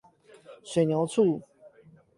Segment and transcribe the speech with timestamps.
[0.63, 1.43] 水牛厝